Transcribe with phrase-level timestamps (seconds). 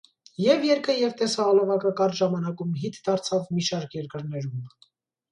[0.43, 4.65] Ե՛վ երգը, և՛ տեսահոլովակը կարճ ժամանակում հիթ դարձավ մի շարք երկրներում։